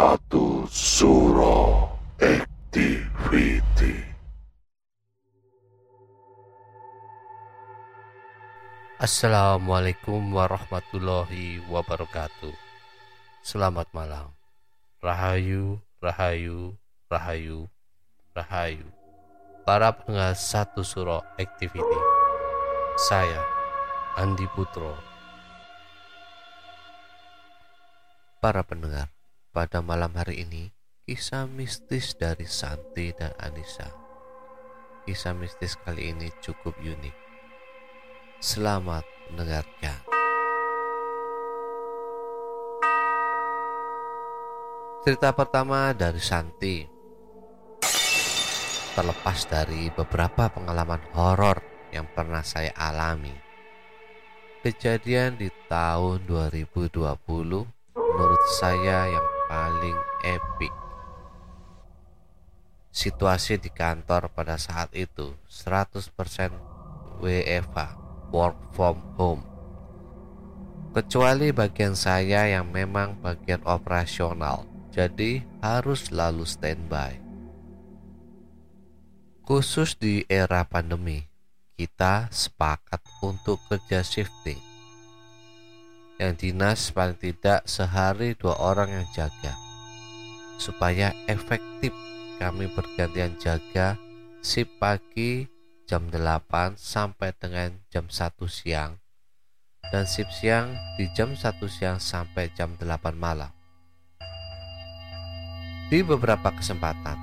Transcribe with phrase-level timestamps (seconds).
[0.00, 1.84] Satu Suro
[2.16, 4.00] Activity
[8.96, 12.48] Assalamualaikum warahmatullahi wabarakatuh.
[13.44, 14.32] Selamat malam.
[15.04, 16.80] Rahayu, rahayu,
[17.12, 17.68] rahayu,
[18.32, 18.88] rahayu.
[19.68, 22.00] Para pendengar satu suro activity.
[23.04, 23.44] Saya
[24.16, 24.96] Andi Putro.
[28.40, 29.12] Para pendengar,
[29.50, 30.70] pada malam hari ini
[31.02, 33.90] kisah mistis dari Santi dan Anissa.
[35.02, 37.16] Kisah mistis kali ini cukup unik.
[38.38, 40.06] Selamat mendengarkan.
[45.02, 46.86] Cerita pertama dari Santi.
[48.94, 51.58] Terlepas dari beberapa pengalaman horor
[51.90, 53.34] yang pernah saya alami.
[54.62, 56.94] Kejadian di tahun 2020
[57.96, 60.70] menurut saya yang paling epic.
[62.94, 66.14] Situasi di kantor pada saat itu 100%
[67.18, 67.78] WFH
[68.30, 69.42] work from home.
[70.94, 77.18] Kecuali bagian saya yang memang bagian operasional, jadi harus selalu standby.
[79.42, 81.26] Khusus di era pandemi,
[81.74, 84.69] kita sepakat untuk kerja shifting.
[86.20, 89.56] Yang dinas paling tidak sehari dua orang yang jaga.
[90.60, 91.96] Supaya efektif
[92.36, 93.96] kami bergantian jaga
[94.44, 95.48] sip pagi
[95.88, 99.00] jam 8 sampai dengan jam 1 siang
[99.88, 103.48] dan sip siang di jam 1 siang sampai jam 8 malam.
[105.90, 107.18] Di beberapa kesempatan,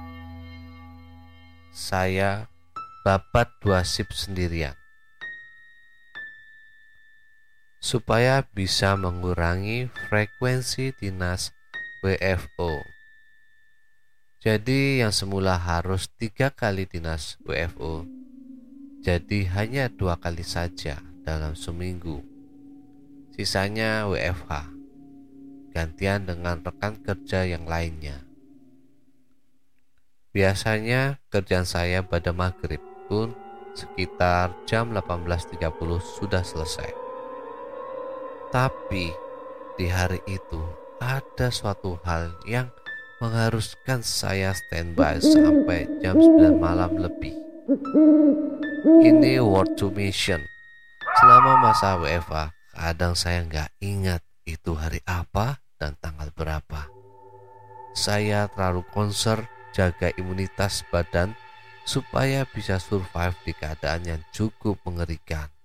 [1.72, 2.50] saya
[3.06, 4.76] babat dua sip sendirian
[7.80, 11.54] supaya bisa mengurangi frekuensi dinas
[12.04, 12.82] WFO.
[14.42, 18.18] Jadi yang semula harus tiga kali dinas WFO
[19.08, 22.20] jadi hanya dua kali saja dalam seminggu.
[23.32, 24.74] Sisanya WFH,
[25.72, 28.26] gantian dengan rekan kerja yang lainnya.
[30.36, 33.32] Biasanya kerjaan saya pada maghrib pun
[33.78, 35.62] sekitar jam 18.30
[36.02, 36.97] sudah selesai.
[38.48, 39.12] Tapi
[39.76, 40.64] di hari itu
[41.04, 42.72] ada suatu hal yang
[43.20, 47.36] mengharuskan saya standby sampai jam 9 malam lebih.
[49.04, 50.40] Ini word to mission.
[51.18, 56.88] Selama masa WFA, kadang saya nggak ingat itu hari apa dan tanggal berapa.
[57.98, 61.36] Saya terlalu konser jaga imunitas badan
[61.84, 65.57] supaya bisa survive di keadaan yang cukup mengerikan.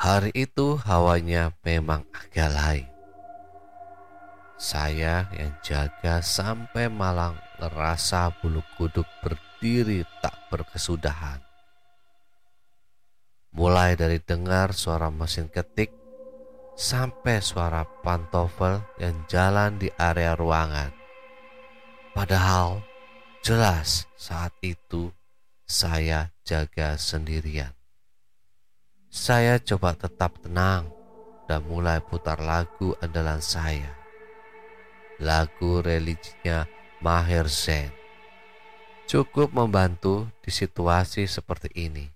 [0.00, 2.88] Hari itu hawanya memang agak lain.
[4.56, 11.36] Saya yang jaga sampai malang ngerasa bulu kuduk ber berdiri tak berkesudahan.
[13.52, 15.92] Mulai dari dengar suara mesin ketik
[16.80, 20.96] sampai suara pantofel yang jalan di area ruangan.
[22.16, 22.80] Padahal
[23.44, 25.12] jelas saat itu
[25.68, 27.79] saya jaga sendirian.
[29.10, 30.86] Saya coba tetap tenang
[31.50, 33.90] dan mulai putar lagu andalan saya.
[35.18, 36.62] Lagu religinya
[37.02, 37.90] Maher Zain
[39.10, 42.06] cukup membantu di situasi seperti ini.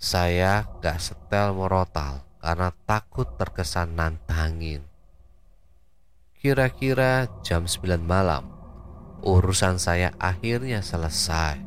[0.00, 4.80] Saya gak setel morotal karena takut terkesan nantangin.
[6.40, 8.48] Kira-kira jam 9 malam,
[9.20, 11.60] urusan saya akhirnya selesai.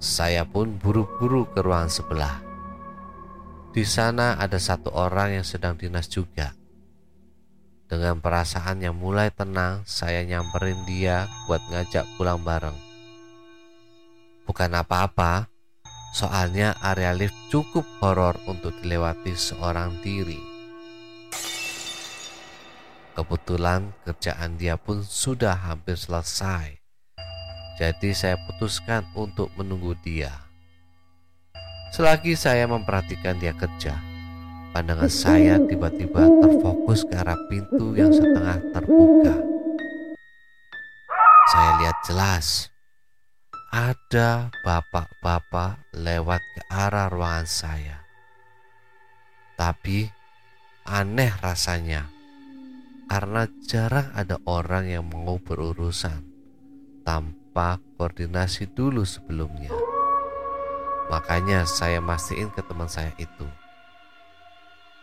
[0.00, 2.45] Saya pun buru-buru ke ruang sebelah.
[3.76, 6.56] Di sana ada satu orang yang sedang dinas juga.
[7.84, 12.72] Dengan perasaan yang mulai tenang, saya nyamperin dia buat ngajak pulang bareng.
[14.48, 15.52] Bukan apa-apa,
[16.16, 20.40] soalnya area lift cukup horor untuk dilewati seorang diri.
[23.12, 26.80] Kebetulan kerjaan dia pun sudah hampir selesai
[27.76, 30.45] Jadi saya putuskan untuk menunggu dia.
[31.96, 33.96] Selagi saya memperhatikan dia kerja,
[34.76, 39.32] pandangan saya tiba-tiba terfokus ke arah pintu yang setengah terbuka.
[41.48, 42.68] Saya lihat jelas
[43.72, 48.04] ada bapak-bapak lewat ke arah ruangan saya.
[49.56, 50.04] Tapi
[50.84, 52.12] aneh rasanya
[53.08, 56.28] karena jarang ada orang yang mau berurusan
[57.08, 59.85] tanpa koordinasi dulu sebelumnya.
[61.06, 63.46] Makanya saya mastiin ke teman saya itu.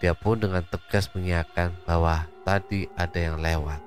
[0.03, 3.79] Dia pun dengan tegas mengiyakan bahwa tadi ada yang lewat.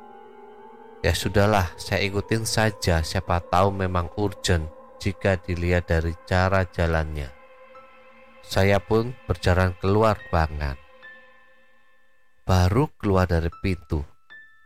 [1.05, 4.65] Ya sudahlah, saya ikutin saja siapa tahu memang urgent
[4.97, 7.29] jika dilihat dari cara jalannya.
[8.41, 10.81] Saya pun berjalan keluar ruangan.
[12.49, 14.07] Baru keluar dari pintu,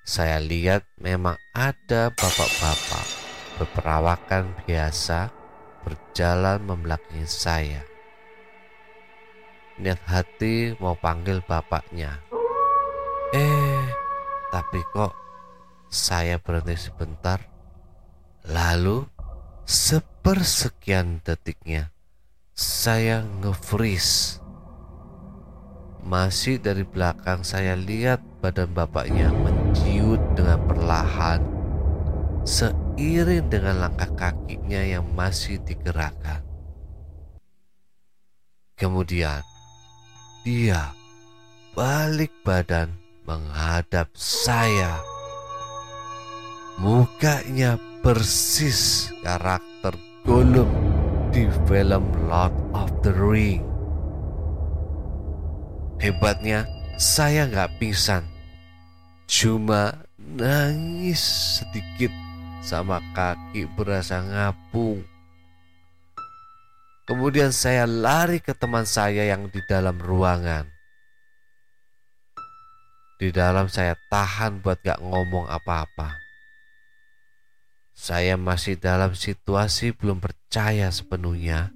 [0.07, 3.07] saya lihat memang ada bapak-bapak
[3.59, 5.40] berperawakan biasa
[5.85, 7.83] berjalan membelakangi saya.
[9.81, 12.21] Niat hati mau panggil bapaknya.
[13.33, 13.85] Eh,
[14.53, 15.15] tapi kok
[15.89, 17.41] saya berhenti sebentar.
[18.51, 19.05] Lalu
[19.71, 21.95] Sepersekian detiknya,
[22.59, 24.43] saya nge-freeze.
[26.03, 31.60] Masih dari belakang saya lihat badan bapaknya menciut dengan perlahan
[32.45, 36.41] seiring dengan langkah kakinya yang masih digerakkan.
[38.81, 39.45] Kemudian
[40.41, 40.97] dia
[41.77, 42.97] balik badan
[43.29, 44.97] menghadap saya.
[46.81, 49.93] Mukanya persis karakter
[50.25, 50.73] Gollum
[51.29, 53.61] di film Lord of the Ring.
[56.01, 56.65] Hebatnya,
[56.97, 58.25] saya nggak pingsan,
[59.29, 61.21] cuma nangis
[61.61, 62.09] sedikit
[62.61, 65.01] sama kaki berasa ngapung.
[67.09, 70.69] Kemudian saya lari ke teman saya yang di dalam ruangan.
[73.19, 76.17] Di dalam saya tahan buat gak ngomong apa-apa.
[77.93, 81.69] Saya masih dalam situasi belum percaya sepenuhnya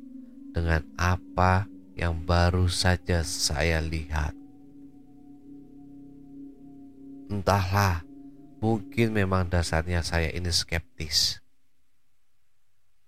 [0.56, 4.32] dengan apa yang baru saja saya lihat.
[7.28, 8.06] Entahlah,
[8.64, 11.36] mungkin memang dasarnya saya ini skeptis.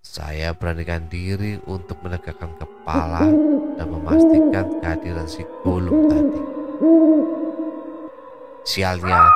[0.04, 3.24] Saya beranikan diri untuk menegakkan kepala
[3.80, 6.42] dan memastikan kehadiran si Golum tadi.
[8.68, 9.32] Sialnya,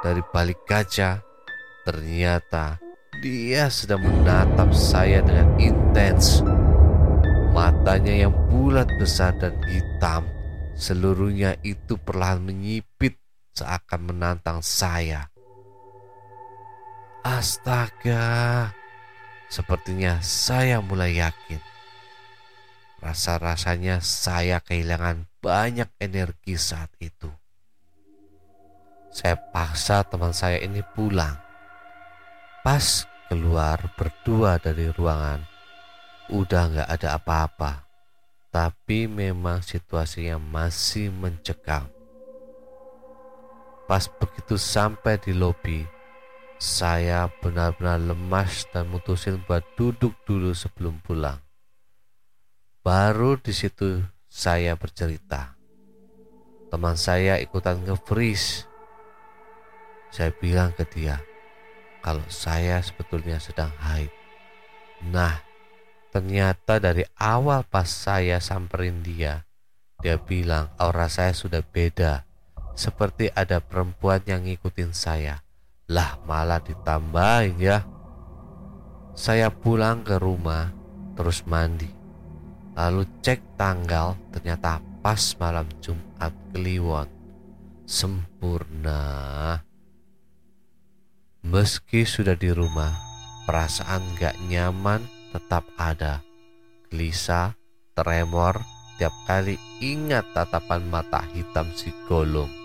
[0.00, 1.20] dari balik gajah,
[1.84, 2.80] ternyata
[3.20, 6.40] dia sedang menatap saya dengan intens.
[7.52, 10.24] Matanya yang bulat besar dan hitam,
[10.72, 13.20] seluruhnya itu perlahan menyipit
[13.52, 15.30] seakan menantang saya.
[17.20, 18.72] Astaga,
[19.52, 21.60] sepertinya saya mulai yakin.
[23.04, 27.28] Rasa-rasanya saya kehilangan banyak energi saat itu.
[29.12, 31.36] Saya paksa teman saya ini pulang.
[32.64, 35.44] Pas keluar berdua dari ruangan.
[36.32, 37.84] Udah nggak ada apa-apa,
[38.48, 41.84] tapi memang situasinya masih mencekam.
[43.84, 45.99] Pas begitu sampai di lobi,
[46.60, 51.40] saya benar-benar lemas dan mutusin buat duduk dulu sebelum pulang.
[52.84, 55.56] Baru di situ saya bercerita.
[56.68, 58.68] Teman saya ikutan nge-freeze.
[60.12, 61.24] Saya bilang ke dia,
[62.04, 64.12] kalau saya sebetulnya sedang haid.
[65.08, 65.40] Nah,
[66.12, 69.48] ternyata dari awal pas saya samperin dia,
[70.04, 72.28] dia bilang aura saya sudah beda.
[72.76, 75.40] Seperti ada perempuan yang ngikutin saya.
[75.90, 77.82] Lah malah ditambahin ya.
[79.18, 80.70] Saya pulang ke rumah,
[81.18, 81.90] terus mandi.
[82.78, 87.10] Lalu cek tanggal, ternyata pas malam Jumat Kliwon.
[87.90, 89.02] Sempurna.
[91.42, 92.94] Meski sudah di rumah,
[93.50, 95.02] perasaan gak nyaman
[95.34, 96.22] tetap ada.
[96.86, 97.58] Gelisah,
[97.98, 98.62] tremor,
[98.94, 102.59] tiap kali ingat tatapan mata hitam si Golum.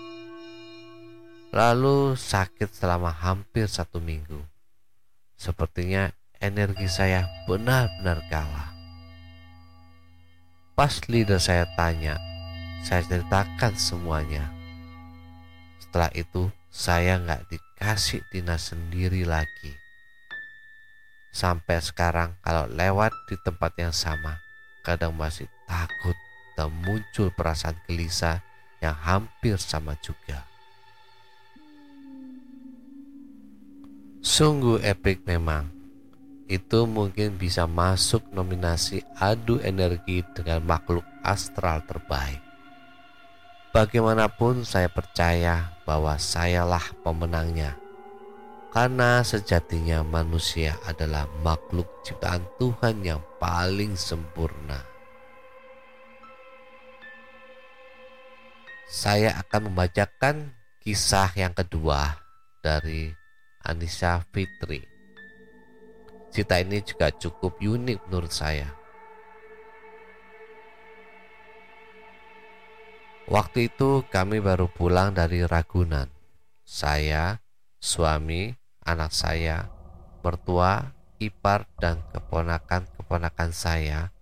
[1.56, 4.44] Lalu sakit selama hampir satu minggu.
[5.40, 8.76] Sepertinya energi saya benar-benar kalah.
[10.76, 12.20] Pas leader saya tanya,
[12.84, 14.52] saya ceritakan semuanya.
[15.80, 19.72] Setelah itu saya nggak dikasih dinas sendiri lagi.
[21.32, 24.44] Sampai sekarang kalau lewat di tempat yang sama,
[24.84, 26.20] kadang masih takut
[26.52, 28.44] dan muncul perasaan gelisah
[28.84, 30.44] yang hampir sama juga.
[34.26, 35.70] Sungguh epik memang.
[36.50, 42.42] itu mungkin bisa masuk nominasi adu energi dengan makhluk astral terbaik.
[43.70, 47.78] Bagaimanapun saya percaya bahwa sayalah pemenangnya.
[48.74, 54.82] Karena sejatinya manusia adalah makhluk ciptaan Tuhan yang paling sempurna.
[58.90, 60.50] Saya akan membacakan
[60.82, 62.22] kisah yang kedua
[62.62, 63.25] dari
[63.66, 64.86] Anissa Fitri.
[66.30, 68.70] Cerita ini juga cukup unik menurut saya.
[73.26, 76.06] Waktu itu kami baru pulang dari Ragunan.
[76.62, 77.42] Saya,
[77.82, 78.54] suami,
[78.86, 79.66] anak saya,
[80.22, 84.14] mertua, ipar, dan keponakan-keponakan saya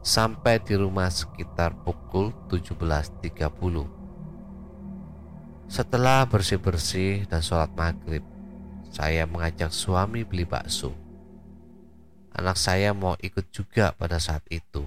[0.00, 3.99] sampai di rumah sekitar pukul 17.30.
[5.70, 8.26] Setelah bersih-bersih dan sholat maghrib,
[8.90, 10.90] saya mengajak suami beli bakso.
[12.34, 14.82] Anak saya mau ikut juga pada saat itu.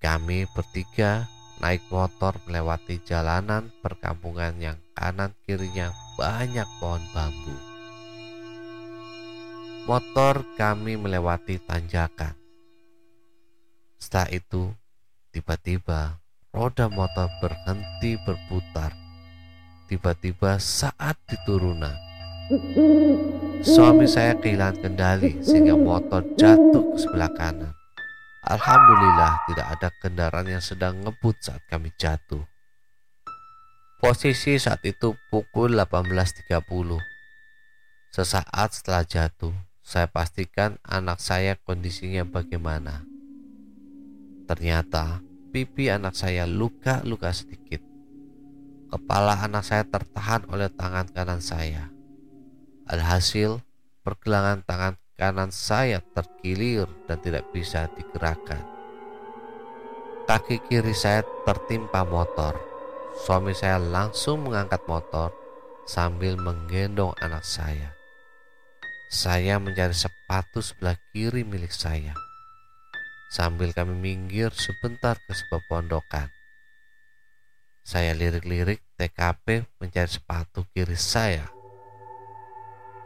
[0.00, 1.28] Kami bertiga
[1.60, 7.56] naik motor melewati jalanan perkampungan yang kanan kirinya banyak pohon bambu.
[9.84, 12.32] Motor kami melewati tanjakan.
[14.00, 14.72] Setelah itu,
[15.28, 16.24] tiba-tiba
[16.56, 19.05] roda motor berhenti berputar.
[19.86, 21.94] Tiba-tiba saat di turunan,
[23.62, 27.70] suami saya kehilangan kendali sehingga motor jatuh ke sebelah kanan.
[28.42, 32.42] Alhamdulillah tidak ada kendaraan yang sedang ngebut saat kami jatuh.
[34.02, 36.66] Posisi saat itu pukul 18.30.
[38.10, 39.54] Sesaat setelah jatuh,
[39.86, 43.06] saya pastikan anak saya kondisinya bagaimana.
[44.50, 45.22] Ternyata
[45.54, 47.85] pipi anak saya luka-luka sedikit.
[48.86, 51.90] Kepala anak saya tertahan oleh tangan kanan saya.
[52.86, 53.58] Alhasil,
[54.06, 58.62] pergelangan tangan kanan saya terkilir dan tidak bisa digerakkan.
[60.30, 62.54] Kaki kiri saya tertimpa motor.
[63.26, 65.34] Suami saya langsung mengangkat motor
[65.82, 67.90] sambil menggendong anak saya.
[69.10, 72.14] Saya mencari sepatu sebelah kiri milik saya.
[73.34, 76.35] Sambil kami minggir sebentar ke sebuah pondokan.
[77.86, 81.46] Saya lirik-lirik TKP mencari sepatu kiri saya.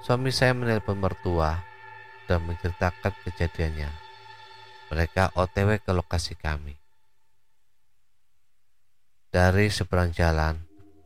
[0.01, 1.61] Suami saya menelpon mertua
[2.25, 3.93] dan menceritakan kejadiannya.
[4.89, 6.81] Mereka OTW ke lokasi kami.
[9.29, 10.57] Dari seberang jalan,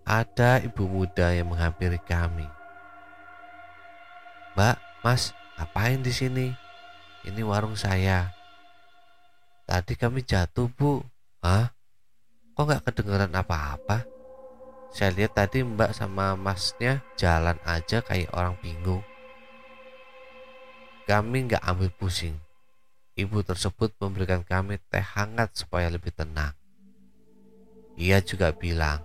[0.07, 2.47] ada ibu muda yang menghampiri kami.
[4.55, 6.47] Mbak, Mas, ngapain di sini?
[7.27, 8.31] Ini warung saya.
[9.67, 11.03] Tadi kami jatuh, Bu.
[11.43, 11.75] Hah?
[12.55, 14.07] Kok nggak kedengeran apa-apa?
[14.95, 19.03] Saya lihat tadi Mbak sama Masnya jalan aja kayak orang bingung.
[21.03, 22.39] Kami nggak ambil pusing.
[23.19, 26.55] Ibu tersebut memberikan kami teh hangat supaya lebih tenang.
[27.99, 29.03] Ia juga bilang,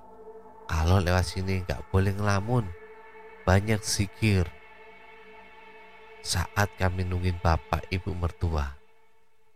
[0.69, 2.69] kalau lewat sini nggak boleh ngelamun,
[3.49, 4.45] banyak zikir.
[6.21, 8.77] Saat kami nungguin bapak ibu mertua,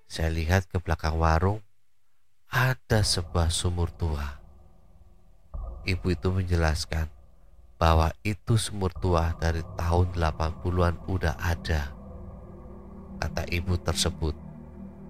[0.10, 1.62] saya lihat ke belakang warung,
[2.54, 4.38] ada sebuah sumur tua.
[5.90, 7.10] Ibu itu menjelaskan
[7.82, 11.90] bahwa itu sumur tua dari tahun 80-an udah ada
[13.18, 14.38] kata ibu tersebut.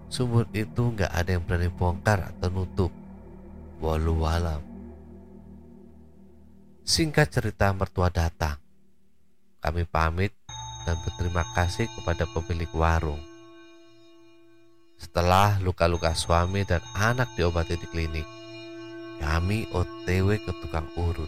[0.07, 2.91] Sumur itu nggak ada yang berani bongkar atau nutup.
[3.83, 4.63] Walau alam.
[6.87, 8.55] Singkat cerita mertua datang.
[9.59, 10.31] Kami pamit
[10.87, 13.32] dan berterima kasih kepada pemilik warung.
[15.03, 18.23] Setelah luka-luka suami dan anak diobati di klinik,
[19.19, 21.27] kami OTW ke tukang urut.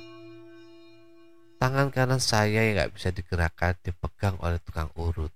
[1.60, 5.36] Tangan kanan saya yang gak bisa digerakkan dipegang oleh tukang urut.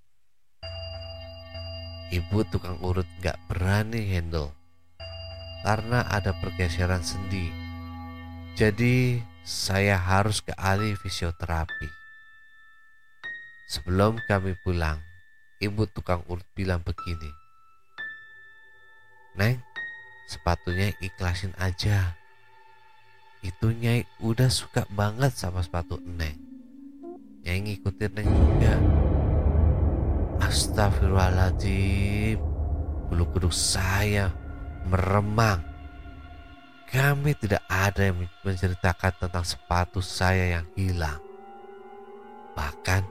[2.15, 4.55] Ibu tukang urut gak berani handle
[5.67, 7.51] karena ada pergeseran sendi.
[8.55, 11.91] Jadi saya harus ke ahli fisioterapi.
[13.67, 15.03] Sebelum kami pulang,
[15.59, 17.38] ibu tukang urut bilang begini.
[19.37, 19.61] Neng,
[20.29, 22.15] sepatunya ikhlasin aja.
[23.45, 26.37] Itu Nyai udah suka banget sama sepatu Neng.
[27.45, 28.75] Nyai ngikutin Neng juga.
[30.39, 32.39] Astagfirullahaladzim
[33.11, 34.31] Bulu kuduk saya
[34.87, 35.59] meremang
[36.87, 41.21] Kami tidak ada yang menceritakan tentang sepatu saya yang hilang
[42.55, 43.03] Bahkan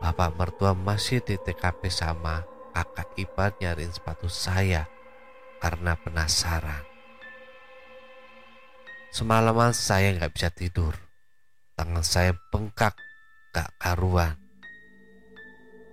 [0.00, 2.42] bapak mertua masih di TKP sama
[2.72, 4.88] kakak ipar nyariin sepatu saya
[5.62, 6.82] karena penasaran.
[9.14, 10.98] Semalaman saya nggak bisa tidur.
[11.78, 12.98] Tangan saya bengkak,
[13.54, 14.34] gak karuan.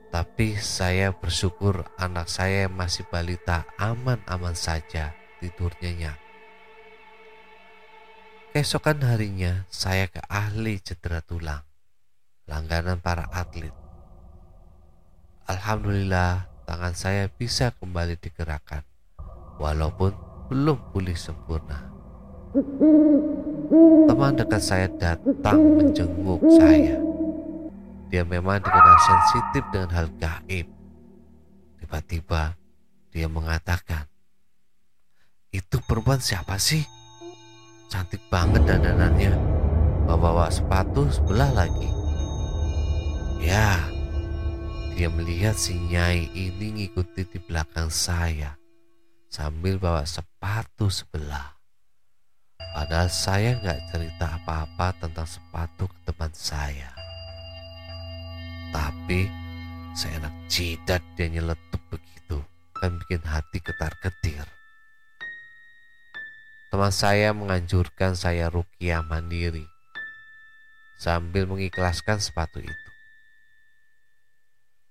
[0.10, 6.20] Tapi saya bersyukur anak saya masih balita aman-aman saja tidurnya nyak.
[8.50, 11.62] Keesokan harinya saya ke ahli cedera tulang,
[12.50, 13.76] langganan para atlet.
[15.46, 18.82] Alhamdulillah tangan saya bisa kembali digerakkan,
[19.60, 20.16] walaupun
[20.50, 21.86] belum pulih sempurna.
[24.10, 26.98] Teman dekat saya datang menjenguk saya.
[28.10, 30.66] Dia memang dikenal sensitif dengan hal gaib.
[31.78, 32.58] Tiba-tiba
[33.14, 34.10] dia mengatakan,
[35.54, 36.82] itu perempuan siapa sih?
[37.86, 39.38] Cantik banget dandanannya.
[40.10, 41.90] Bawa-bawa sepatu sebelah lagi.
[43.46, 43.78] Ya,
[44.98, 48.59] dia melihat si Nyai ini ngikuti di belakang saya
[49.30, 51.54] sambil bawa sepatu sebelah.
[52.74, 56.90] Padahal saya nggak cerita apa-apa tentang sepatu ke teman saya.
[58.74, 59.30] Tapi
[59.94, 62.42] saya enak jidat dia nyeletuk begitu
[62.74, 64.46] kan bikin hati ketar-ketir.
[66.70, 69.66] Teman saya menganjurkan saya rukiah mandiri
[70.98, 72.90] sambil mengikhlaskan sepatu itu.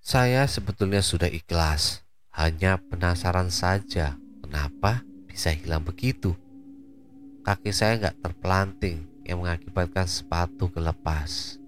[0.03, 2.03] Saya sebetulnya sudah ikhlas,
[2.35, 4.17] hanya penasaran saja
[4.49, 6.33] kenapa bisa hilang begitu.
[7.45, 11.61] Kaki saya nggak terpelanting yang mengakibatkan sepatu kelepas.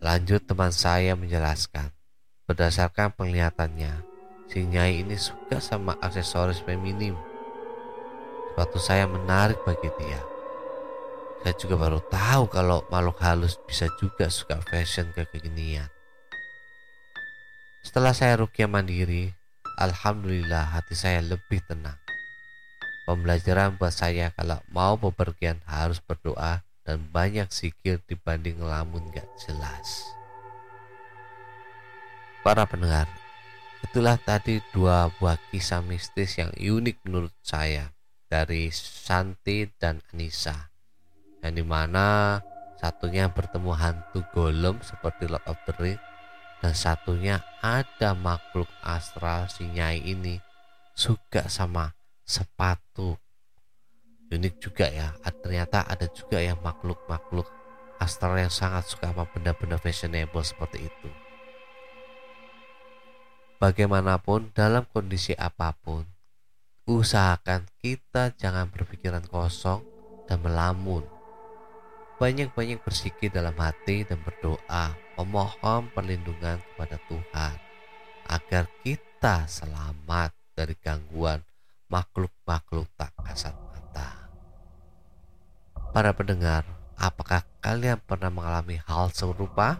[0.00, 1.92] Lanjut teman saya menjelaskan,
[2.48, 4.00] berdasarkan penglihatannya,
[4.48, 7.12] si Nyai ini suka sama aksesoris feminim
[8.50, 10.20] Sepatu saya menarik bagi dia.
[11.40, 15.88] Saya juga baru tahu kalau makhluk halus bisa juga suka fashion kekinian.
[17.80, 19.32] Setelah saya rukia mandiri,
[19.80, 21.96] Alhamdulillah hati saya lebih tenang.
[23.08, 30.04] Pembelajaran buat saya kalau mau bepergian harus berdoa dan banyak zikir dibanding ngelamun gak jelas.
[32.44, 33.08] Para pendengar,
[33.80, 37.88] itulah tadi dua buah kisah mistis yang unik menurut saya
[38.28, 40.68] dari Santi dan Anissa
[41.40, 42.36] yang di mana
[42.76, 46.09] satunya bertemu hantu golem seperti Lord of the Rings
[46.60, 50.40] dan satunya ada makhluk astral si Nyai ini
[50.92, 53.16] suka sama sepatu.
[54.30, 57.48] Unik juga ya ternyata ada juga ya makhluk-makhluk
[57.98, 61.08] astral yang sangat suka sama benda-benda fashionable seperti itu.
[63.60, 66.08] Bagaimanapun dalam kondisi apa pun
[66.90, 69.78] Usahakan kita jangan berpikiran kosong
[70.26, 71.06] dan melamun.
[72.18, 77.56] Banyak-banyak bersikir dalam hati dan berdoa memohon perlindungan kepada Tuhan
[78.24, 81.44] agar kita selamat dari gangguan
[81.92, 84.30] makhluk-makhluk tak kasat mata.
[85.92, 86.64] Para pendengar,
[86.96, 89.76] apakah kalian pernah mengalami hal serupa?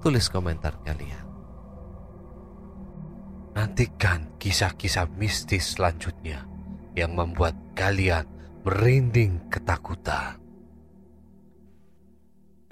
[0.00, 1.24] Tulis komentar kalian.
[3.52, 6.48] Nantikan kisah-kisah mistis selanjutnya
[6.96, 8.24] yang membuat kalian
[8.64, 10.43] merinding ketakutan.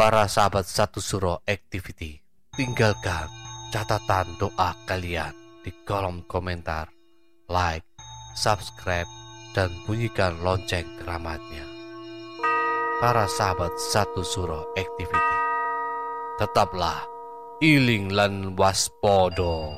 [0.02, 2.18] Para sahabat satu suro activity,
[2.58, 3.30] tinggalkan
[3.70, 5.30] catatan doa kalian
[5.62, 6.90] di kolom komentar,
[7.46, 7.86] like,
[8.34, 9.06] subscribe,
[9.54, 11.62] dan bunyikan lonceng keramatnya.
[12.98, 15.38] Para sahabat satu suro activity,
[16.42, 17.06] tetaplah
[17.62, 19.70] iling lan waspodo.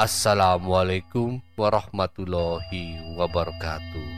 [0.00, 4.08] Assalamualaikum warahmatullahi wabarakatuh.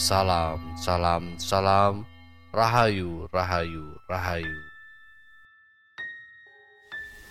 [0.00, 2.07] Salam, salam, salam.
[2.48, 4.56] Rahayu, rahayu, rahayu.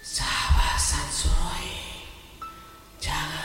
[0.06, 1.74] Sahabat Sansuroi,
[3.02, 3.37] jangan